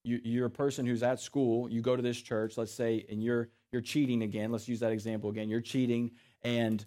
[0.04, 3.22] you, are a person who's at school, you go to this church, let's say, and
[3.22, 4.52] you're you're cheating again.
[4.52, 5.48] Let's use that example again.
[5.48, 6.84] You're cheating and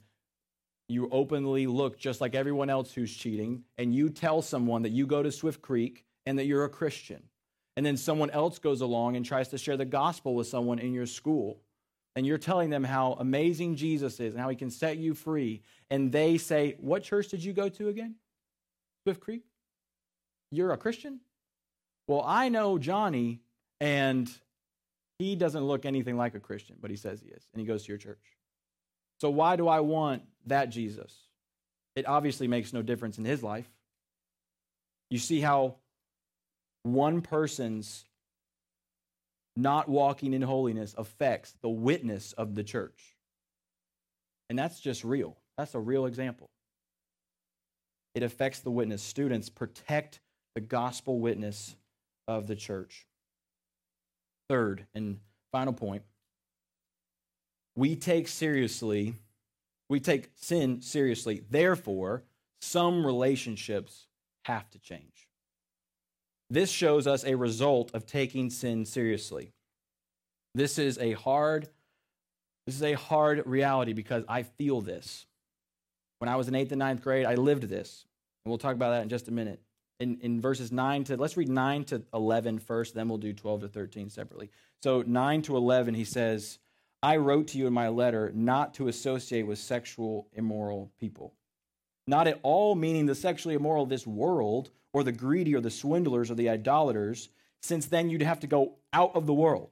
[0.87, 5.05] you openly look just like everyone else who's cheating, and you tell someone that you
[5.05, 7.23] go to Swift Creek and that you're a Christian.
[7.75, 10.93] And then someone else goes along and tries to share the gospel with someone in
[10.93, 11.61] your school
[12.17, 15.61] and you're telling them how amazing Jesus is and how he can set you free,
[15.91, 18.15] and they say, What church did you go to again?
[19.03, 19.43] Swift Creek?
[20.49, 21.19] You're a Christian?
[22.07, 23.41] Well, I know Johnny,
[23.79, 24.27] and
[25.19, 27.83] he doesn't look anything like a Christian, but he says he is, and he goes
[27.83, 28.23] to your church.
[29.21, 31.15] So why do I want that Jesus?
[31.95, 33.69] It obviously makes no difference in his life.
[35.11, 35.75] You see how
[36.81, 38.05] one person's
[39.57, 43.15] not walking in holiness affects the witness of the church.
[44.49, 45.35] And that's just real.
[45.57, 46.49] That's a real example.
[48.15, 49.01] It affects the witness.
[49.01, 50.21] Students, protect
[50.55, 51.75] the gospel witness
[52.27, 53.07] of the church.
[54.47, 55.19] Third and
[55.51, 56.03] final point
[57.77, 59.13] we take seriously,
[59.87, 61.43] we take sin seriously.
[61.47, 62.23] Therefore,
[62.59, 64.07] some relationships
[64.45, 65.26] have to change.
[66.49, 69.51] This shows us a result of taking sin seriously.
[70.55, 71.69] This is a hard
[72.65, 75.25] this is a hard reality because I feel this.
[76.19, 78.05] When I was in 8th and ninth grade, I lived this.
[78.43, 79.61] And we'll talk about that in just a minute.
[80.01, 83.61] In, in verses 9 to, let's read 9 to 11 first, then we'll do 12
[83.61, 84.49] to 13 separately.
[84.83, 86.59] So 9 to 11, he says,
[87.01, 91.33] I wrote to you in my letter not to associate with sexual immoral people.
[92.05, 95.69] Not at all meaning the sexually immoral of this world, or the greedy, or the
[95.69, 97.29] swindlers, or the idolaters,
[97.61, 99.69] since then you'd have to go out of the world.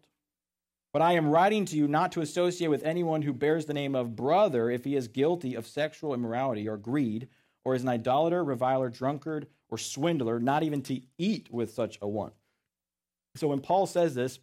[0.94, 3.96] But I am writing to you not to associate with anyone who bears the name
[3.96, 7.28] of brother if he is guilty of sexual immorality or greed,
[7.64, 12.08] or is an idolater, reviler, drunkard, or swindler, not even to eat with such a
[12.08, 12.34] one.
[13.34, 14.38] So when Paul says this,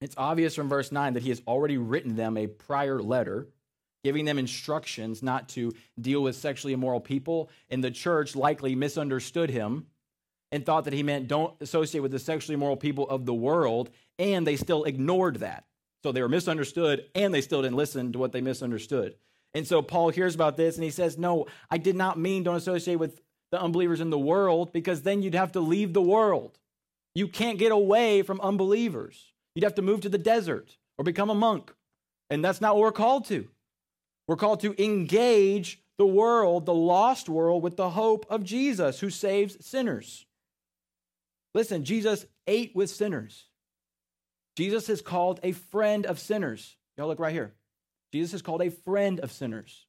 [0.00, 3.48] it's obvious from verse 9 that he has already written them a prior letter,
[4.04, 7.50] giving them instructions not to deal with sexually immoral people.
[7.70, 9.86] And the church likely misunderstood him
[10.52, 13.90] and thought that he meant don't associate with the sexually immoral people of the world,
[14.18, 15.64] and they still ignored that.
[16.02, 19.16] So they were misunderstood, and they still didn't listen to what they misunderstood.
[19.54, 22.56] And so Paul hears about this and he says, No, I did not mean don't
[22.56, 26.58] associate with the unbelievers in the world because then you'd have to leave the world.
[27.14, 29.32] You can't get away from unbelievers.
[29.54, 31.72] You'd have to move to the desert or become a monk.
[32.28, 33.48] And that's not what we're called to.
[34.28, 39.08] We're called to engage the world, the lost world, with the hope of Jesus who
[39.08, 40.25] saves sinners.
[41.56, 43.46] Listen, Jesus ate with sinners.
[44.58, 46.76] Jesus is called a friend of sinners.
[46.98, 47.54] Y'all look right here.
[48.12, 49.86] Jesus is called a friend of sinners.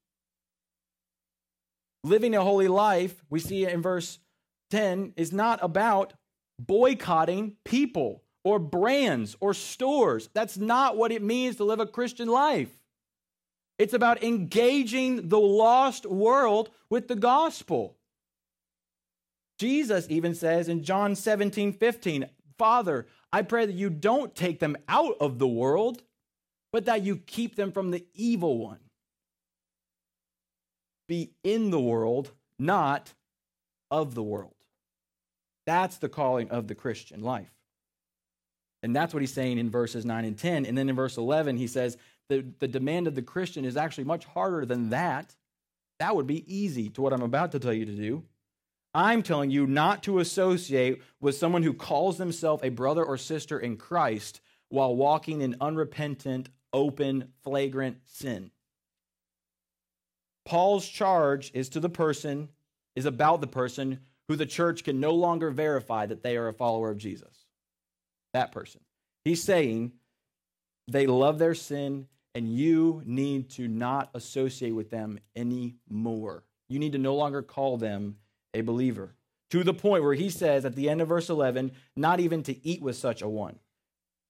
[2.06, 4.20] Living a holy life, we see in verse
[4.72, 6.14] 10, is not about
[6.58, 10.30] boycotting people or brands or stores.
[10.34, 12.72] That's not what it means to live a Christian life.
[13.78, 17.97] It's about engaging the lost world with the gospel.
[19.58, 24.78] Jesus even says in John 17, 15, Father, I pray that you don't take them
[24.88, 26.04] out of the world,
[26.72, 28.80] but that you keep them from the evil one.
[31.08, 33.14] Be in the world, not
[33.90, 34.54] of the world.
[35.66, 37.52] That's the calling of the Christian life.
[38.84, 40.66] And that's what he's saying in verses 9 and 10.
[40.66, 41.98] And then in verse 11, he says
[42.30, 45.36] the, the demand of the Christian is actually much harder than that.
[46.00, 48.24] That would be easy to what I'm about to tell you to do.
[48.94, 53.60] I'm telling you not to associate with someone who calls themselves a brother or sister
[53.60, 58.52] in Christ while walking in unrepentant, open, flagrant sin.
[60.46, 62.50] Paul's charge is to the person,
[62.96, 66.54] is about the person who the church can no longer verify that they are a
[66.54, 67.46] follower of Jesus
[68.34, 68.82] that person.
[69.26, 69.94] He's saying
[70.88, 76.44] they love their sin and you need to not associate with them anymore.
[76.70, 78.18] You need to no longer call them
[78.54, 79.16] a believer.
[79.52, 82.68] To the point where he says at the end of verse 11, not even to
[82.68, 83.60] eat with such a one.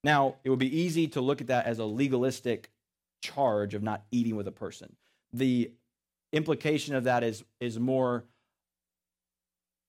[0.04, 2.70] Now, it would be easy to look at that as a legalistic
[3.22, 4.96] charge of not eating with a person.
[5.34, 5.72] The
[6.32, 8.26] implication of that is, is more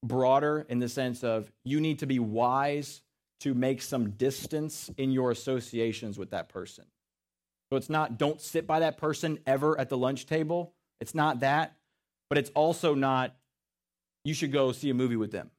[0.04, 3.02] broader in the sense of you need to be wise
[3.40, 6.84] to make some distance in your associations with that person.
[7.70, 10.72] So it's not don't sit by that person ever at the lunch table.
[11.00, 11.76] It's not that,
[12.28, 13.36] but it's also not
[14.28, 15.50] you should go see a movie with them.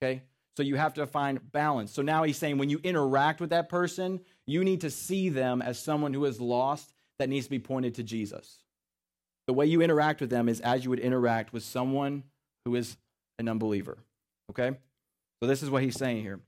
[0.00, 0.22] Okay?
[0.56, 1.92] So you have to find balance.
[1.92, 5.60] So now he's saying when you interact with that person, you need to see them
[5.60, 8.60] as someone who is lost that needs to be pointed to Jesus.
[9.48, 12.22] The way you interact with them is as you would interact with someone
[12.64, 12.96] who is
[13.40, 13.98] an unbeliever.
[14.50, 14.76] Okay?
[15.42, 16.40] So this is what he's saying here.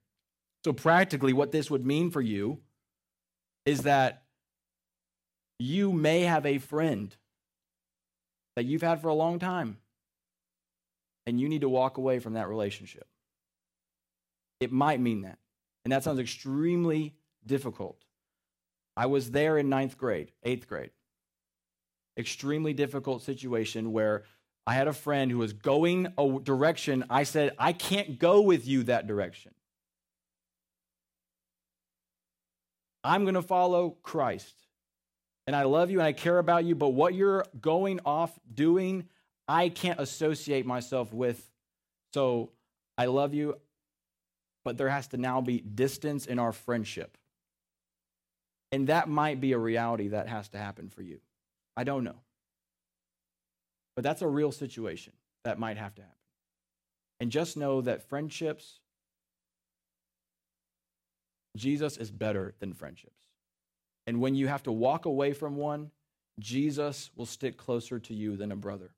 [0.65, 2.59] So, practically, what this would mean for you
[3.67, 4.25] is that
[5.61, 7.15] you may have a friend
[8.57, 9.79] that you've had for a long time,
[11.27, 13.07] and you need to walk away from that relationship.
[14.61, 15.39] It might mean that.
[15.85, 17.15] And that sounds extremely
[17.45, 18.03] difficult.
[18.97, 20.91] I was there in ninth grade, eighth grade.
[22.19, 24.25] Extremely difficult situation where
[24.67, 27.05] I had a friend who was going a direction.
[27.11, 29.53] I said, I can't go with you that direction.
[33.05, 34.55] I'm going to follow Christ.
[35.47, 39.09] And I love you and I care about you, but what you're going off doing,
[39.49, 41.51] I can't associate myself with.
[42.13, 42.51] So
[42.99, 43.57] I love you,
[44.65, 47.17] but there has to now be distance in our friendship.
[48.73, 51.21] And that might be a reality that has to happen for you.
[51.77, 52.17] I don't know.
[53.95, 55.13] But that's a real situation
[55.45, 56.17] that might have to happen.
[57.21, 58.81] And just know that friendships,
[61.57, 63.13] Jesus is better than friendships.
[64.07, 65.91] And when you have to walk away from one,
[66.39, 68.91] Jesus will stick closer to you than a brother.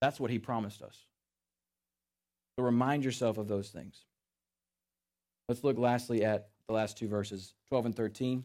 [0.00, 0.96] That's what he promised us.
[2.58, 4.04] So remind yourself of those things.
[5.48, 8.44] Let's look lastly at the last two verses, 12 and 13.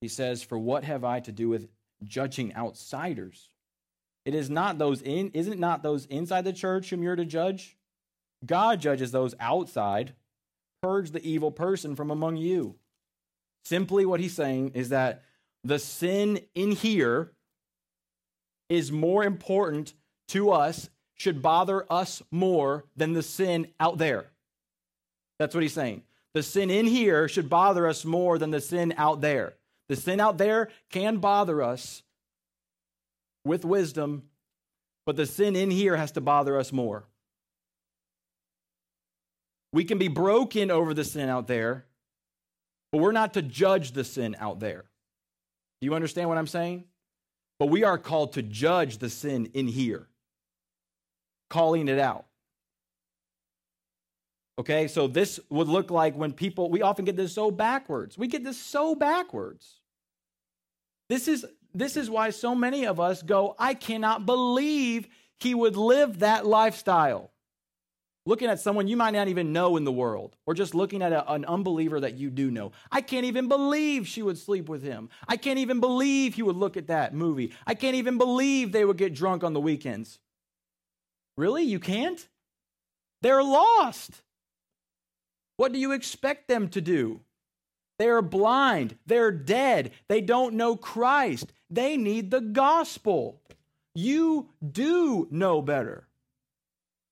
[0.00, 1.68] He says, For what have I to do with
[2.04, 3.50] judging outsiders?
[4.24, 7.24] It is not those in, isn't it not those inside the church whom you're to
[7.24, 7.76] judge?
[8.44, 10.14] God judges those outside.
[10.82, 12.76] Purge the evil person from among you.
[13.64, 15.24] Simply what he's saying is that
[15.64, 17.32] the sin in here
[18.68, 19.94] is more important
[20.28, 24.26] to us, should bother us more than the sin out there.
[25.38, 26.02] That's what he's saying.
[26.34, 29.54] The sin in here should bother us more than the sin out there.
[29.88, 32.02] The sin out there can bother us
[33.44, 34.24] with wisdom,
[35.06, 37.04] but the sin in here has to bother us more.
[39.72, 41.86] We can be broken over the sin out there,
[42.92, 44.84] but we're not to judge the sin out there.
[45.80, 46.84] Do you understand what I'm saying?
[47.58, 50.07] But we are called to judge the sin in here,
[51.48, 52.26] calling it out.
[54.58, 58.18] Okay, so this would look like when people, we often get this so backwards.
[58.18, 59.80] We get this so backwards.
[61.08, 65.06] This is, this is why so many of us go, I cannot believe
[65.38, 67.30] he would live that lifestyle.
[68.26, 71.12] Looking at someone you might not even know in the world, or just looking at
[71.12, 72.72] a, an unbeliever that you do know.
[72.90, 75.08] I can't even believe she would sleep with him.
[75.26, 77.52] I can't even believe he would look at that movie.
[77.66, 80.18] I can't even believe they would get drunk on the weekends.
[81.38, 81.62] Really?
[81.62, 82.28] You can't?
[83.22, 84.22] They're lost.
[85.56, 87.20] What do you expect them to do?
[88.00, 88.96] They are blind.
[89.06, 89.92] They're dead.
[90.08, 91.52] They don't know Christ.
[91.70, 93.40] They need the gospel.
[93.94, 96.08] You do know better.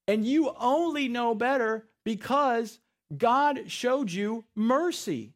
[0.09, 2.79] And you only know better because
[3.15, 5.33] God showed you mercy.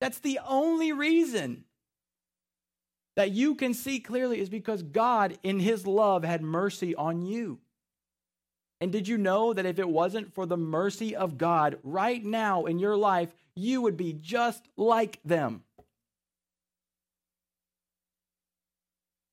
[0.00, 1.64] That's the only reason
[3.16, 7.60] that you can see clearly is because God, in His love, had mercy on you.
[8.80, 12.64] And did you know that if it wasn't for the mercy of God right now
[12.66, 15.62] in your life, you would be just like them?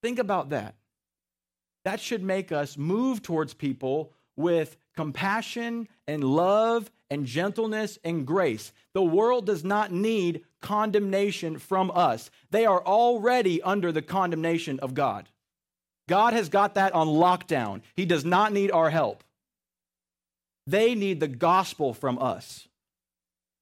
[0.01, 0.75] Think about that.
[1.85, 8.71] That should make us move towards people with compassion and love and gentleness and grace.
[8.93, 14.93] The world does not need condemnation from us, they are already under the condemnation of
[14.93, 15.27] God.
[16.07, 17.81] God has got that on lockdown.
[17.95, 19.23] He does not need our help.
[20.71, 22.69] They need the gospel from us.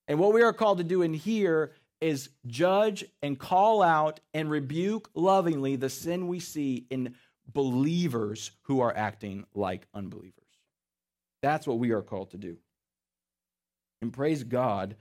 [0.08, 4.50] And what we are called to do in here is judge and call out and
[4.50, 7.16] rebuke lovingly the sin we see in
[7.52, 10.34] believers who are acting like unbelievers.
[11.42, 12.58] That's what we are called to do.
[14.04, 14.96] And praise God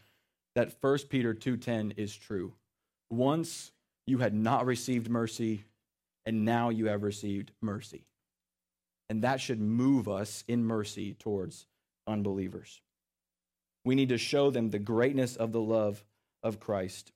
[0.55, 2.55] that 1 Peter 2:10 is true.
[3.11, 3.73] Once
[4.07, 5.65] you had not received mercy
[6.25, 8.07] and now you have received mercy.
[9.11, 11.67] And that should move us in mercy towards
[12.09, 12.81] unbelievers.
[13.85, 16.03] We need to show them the greatness of the love
[16.43, 17.13] of Christ.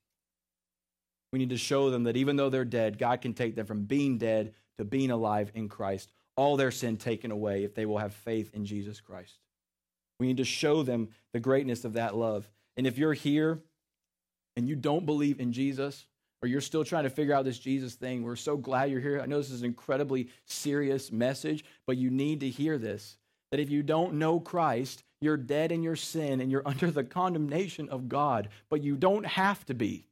[1.33, 3.85] We need to show them that even though they're dead, God can take them from
[3.85, 7.99] being dead to being alive in Christ, all their sin taken away if they will
[7.99, 9.39] have faith in Jesus Christ.
[10.21, 12.49] We need to show them the greatness of that love.
[12.77, 13.61] And if you're here
[14.57, 16.07] and you don't believe in Jesus,
[16.43, 19.21] or you're still trying to figure out this Jesus thing, we're so glad you're here.
[19.21, 23.17] I know this is an incredibly serious message, but you need to hear this
[23.53, 27.05] that if you don't know Christ, you're dead in your sin and you're under the
[27.05, 30.09] condemnation of God, but you don't have to be.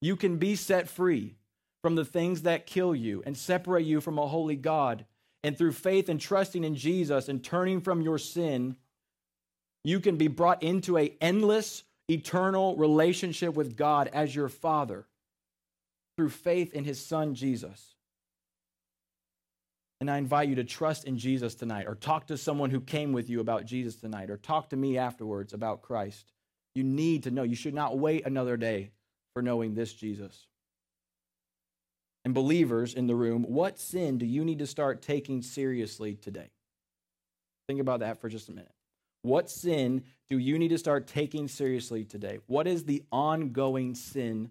[0.00, 1.34] You can be set free
[1.82, 5.04] from the things that kill you and separate you from a holy God.
[5.44, 8.76] And through faith and trusting in Jesus and turning from your sin,
[9.84, 15.04] you can be brought into a endless, eternal relationship with God as your Father
[16.16, 17.91] through faith in his Son Jesus.
[20.02, 23.12] And I invite you to trust in Jesus tonight, or talk to someone who came
[23.12, 26.32] with you about Jesus tonight, or talk to me afterwards about Christ.
[26.74, 27.44] You need to know.
[27.44, 28.90] You should not wait another day
[29.32, 30.48] for knowing this Jesus.
[32.24, 36.50] And believers in the room, what sin do you need to start taking seriously today?
[37.68, 38.72] Think about that for just a minute.
[39.22, 42.40] What sin do you need to start taking seriously today?
[42.48, 44.50] What is the ongoing sin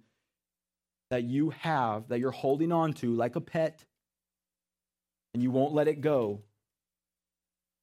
[1.09, 3.83] that you have that you're holding on to like a pet
[5.33, 6.41] and you won't let it go?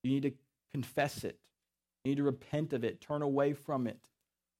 [0.02, 0.32] You need to
[0.72, 1.38] confess it.
[2.04, 3.98] You need to repent of it, turn away from it.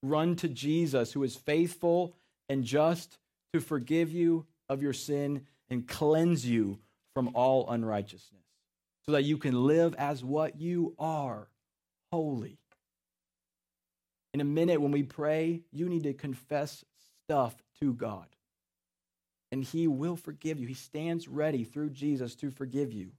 [0.02, 2.14] Run to Jesus, who is faithful
[2.48, 3.18] and just
[3.52, 6.78] to forgive you of your sin and cleanse you
[7.14, 8.44] from all unrighteousness,
[9.06, 11.48] so that you can live as what you are
[12.12, 12.58] holy.
[14.34, 16.84] In a minute, when we pray, you need to confess
[17.24, 18.26] stuff to God.
[19.50, 20.66] And He will forgive you.
[20.66, 23.12] He stands ready through Jesus to forgive you.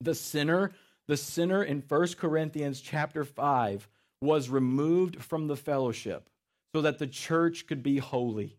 [0.00, 0.72] The sinner,
[1.06, 3.88] the sinner in 1 Corinthians chapter 5
[4.20, 6.28] was removed from the fellowship
[6.74, 8.56] so that the church could be holy.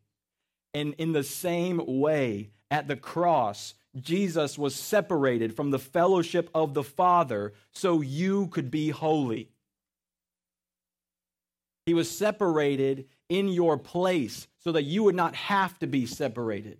[0.73, 6.73] And in the same way, at the cross, Jesus was separated from the fellowship of
[6.73, 9.49] the Father so you could be holy.
[11.87, 16.79] He was separated in your place so that you would not have to be separated,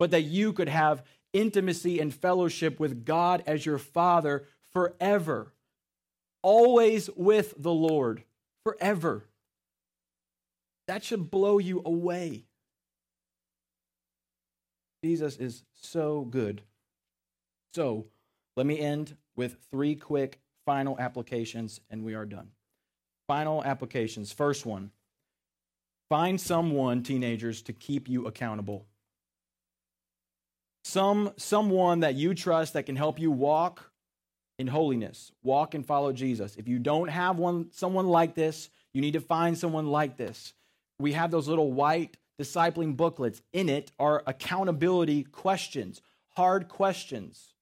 [0.00, 5.54] but that you could have intimacy and fellowship with God as your Father forever,
[6.42, 8.24] always with the Lord,
[8.64, 9.28] forever.
[10.88, 12.46] That should blow you away.
[15.04, 16.62] Jesus is so good.
[17.72, 18.06] So,
[18.56, 22.48] let me end with three quick final applications, and we are done.
[23.26, 24.32] Final applications.
[24.32, 24.90] First one
[26.08, 28.86] find someone, teenagers, to keep you accountable.
[30.84, 33.90] Some, someone that you trust that can help you walk
[34.58, 36.56] in holiness, walk and follow Jesus.
[36.56, 40.52] If you don't have one, someone like this, you need to find someone like this.
[40.98, 43.40] We have those little white discipling booklets.
[43.52, 46.02] In it are accountability questions,
[46.36, 47.53] hard questions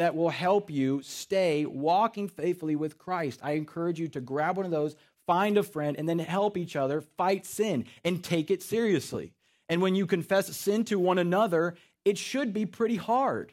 [0.00, 3.38] that will help you stay walking faithfully with Christ.
[3.42, 4.96] I encourage you to grab one of those,
[5.26, 9.34] find a friend, and then help each other fight sin and take it seriously.
[9.68, 11.74] And when you confess sin to one another,
[12.06, 13.52] it should be pretty hard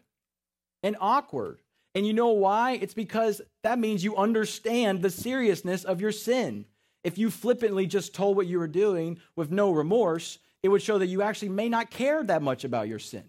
[0.81, 1.59] and awkward.
[1.93, 2.79] And you know why?
[2.81, 6.63] It's because that means you understand the seriousness of your sin.
[7.03, 10.97] If you flippantly just told what you were doing with no remorse, it would show
[10.97, 13.25] that you actually may not care that much about your sin.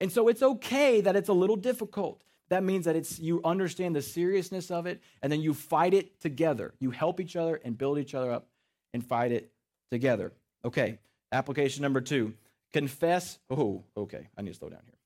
[0.00, 2.22] And so it's okay that it's a little difficult.
[2.48, 6.20] That means that it's you understand the seriousness of it and then you fight it
[6.20, 6.74] together.
[6.78, 8.48] You help each other and build each other up
[8.94, 9.50] and fight it
[9.90, 10.32] together.
[10.64, 10.98] Okay,
[11.32, 12.34] application number 2.
[12.72, 13.38] Confess.
[13.50, 14.28] Oh, okay.
[14.36, 14.98] I need to slow down here.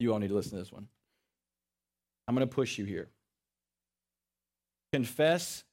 [0.00, 0.88] You all need to listen to this one.
[2.26, 3.08] I'm going to push you here.
[4.92, 5.64] Confess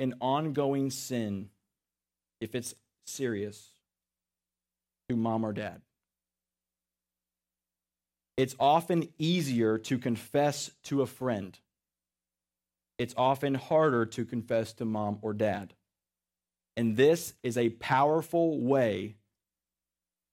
[0.00, 1.50] an ongoing sin
[2.40, 2.74] if it's
[3.06, 3.70] serious
[5.08, 5.80] to mom or dad.
[8.36, 11.58] It's often easier to confess to a friend.
[12.98, 15.74] It's often harder to confess to mom or dad.
[16.76, 19.16] And this is a powerful way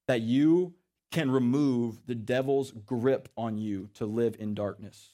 [0.08, 0.74] that you
[1.12, 5.10] can remove the devil's grip on you to live in darkness.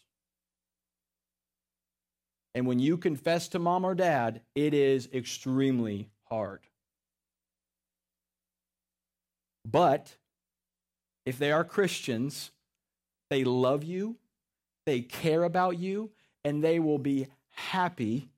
[2.55, 6.61] And when you confess to mom or dad, it is extremely hard.
[9.64, 10.16] But
[11.26, 12.51] if they are Christians,
[13.31, 14.16] they love you,
[14.87, 16.11] they care about you,
[16.45, 18.31] and they will be happy,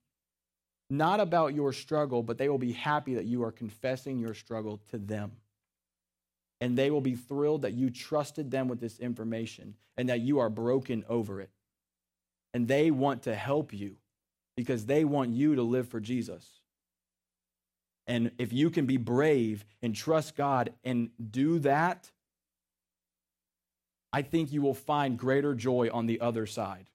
[0.88, 4.80] not about your struggle, but they will be happy that you are confessing your struggle
[4.91, 5.32] to them.
[6.61, 10.41] And they will be thrilled that you trusted them with this information and that you
[10.41, 11.51] are broken over it.
[12.53, 13.97] And they want to help you
[14.57, 16.61] because they want you to live for Jesus.
[18.07, 22.11] And if you can be brave and trust God and do that,
[24.13, 26.91] I think you will find greater joy on the other side.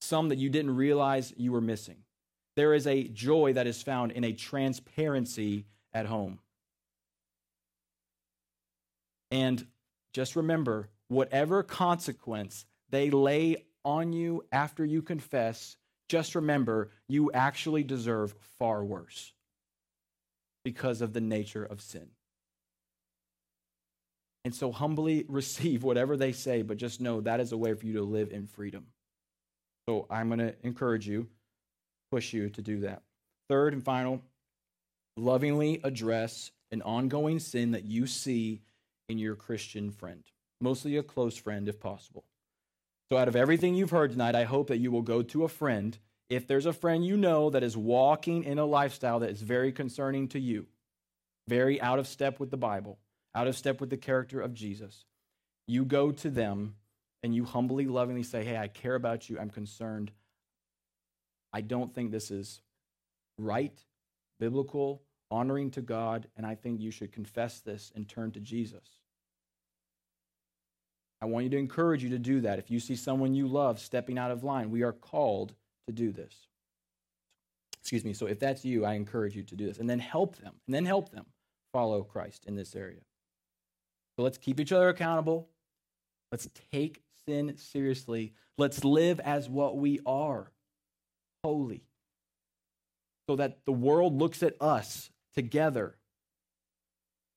[0.00, 1.98] Some that you didn't realize you were missing.
[2.56, 6.38] There is a joy that is found in a transparency at home.
[9.30, 9.66] And
[10.12, 15.76] just remember whatever consequence they lay on you after you confess,
[16.08, 19.32] just remember you actually deserve far worse
[20.64, 22.08] because of the nature of sin.
[24.44, 27.86] And so humbly receive whatever they say, but just know that is a way for
[27.86, 28.86] you to live in freedom.
[29.88, 31.28] So I'm going to encourage you,
[32.10, 33.02] push you to do that.
[33.48, 34.22] Third and final,
[35.16, 38.62] lovingly address an ongoing sin that you see
[39.08, 40.22] in your Christian friend,
[40.60, 42.24] mostly a close friend if possible.
[43.10, 45.48] So, out of everything you've heard tonight, I hope that you will go to a
[45.48, 45.98] friend.
[46.30, 49.70] If there's a friend you know that is walking in a lifestyle that is very
[49.70, 50.66] concerning to you,
[51.46, 52.98] very out of step with the Bible,
[53.34, 55.04] out of step with the character of Jesus,
[55.66, 56.74] you go to them
[57.22, 59.38] and you humbly, lovingly say, Hey, I care about you.
[59.38, 60.10] I'm concerned.
[61.52, 62.60] I don't think this is
[63.38, 63.78] right,
[64.40, 69.00] biblical, honoring to God, and I think you should confess this and turn to Jesus.
[71.20, 72.58] I want you to encourage you to do that.
[72.58, 75.54] If you see someone you love stepping out of line, we are called
[75.86, 76.34] to do this.
[77.80, 78.12] Excuse me.
[78.12, 79.78] So if that's you, I encourage you to do this.
[79.78, 81.26] And then help them, and then help them
[81.72, 83.00] follow Christ in this area.
[84.16, 85.48] So let's keep each other accountable.
[86.30, 88.34] Let's take sin seriously.
[88.58, 90.50] Let's live as what we are
[91.44, 91.82] holy.
[93.28, 95.96] So that the world looks at us together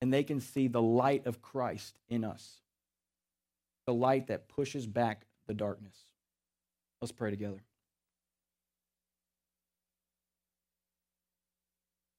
[0.02, 2.62] and they can see the light of Christ in us,
[3.88, 5.96] the light that pushes back the darkness.
[7.02, 7.64] Let's pray together.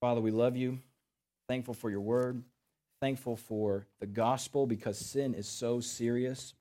[0.01, 0.79] Father, we love you.
[1.49, 2.43] Thankful for your word.
[3.01, 6.55] Thankful for the gospel because sin is so serious.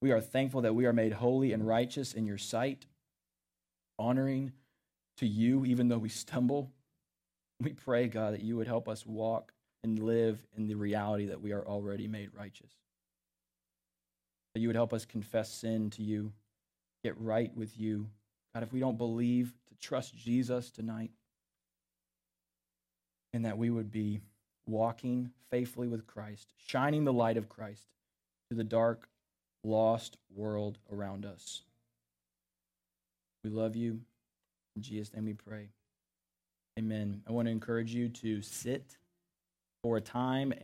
[0.00, 2.86] We are thankful that we are made holy and righteous in your sight,
[3.98, 4.52] honoring
[5.16, 6.70] to you even though we stumble.
[7.60, 11.40] We pray, God, that you would help us walk and live in the reality that
[11.40, 12.70] we are already made righteous.
[14.54, 16.32] That you would help us confess sin to you,
[17.02, 18.08] get right with you.
[18.54, 21.10] God, if we don't believe, to trust Jesus tonight,
[23.32, 24.20] and that we would be
[24.66, 27.88] walking faithfully with Christ, shining the light of Christ
[28.50, 29.08] to the dark,
[29.62, 31.62] lost world around us.
[33.42, 34.00] We love you.
[34.76, 35.68] In Jesus' name we pray.
[36.78, 37.22] Amen.
[37.28, 38.96] I want to encourage you to sit
[39.82, 40.62] for a time and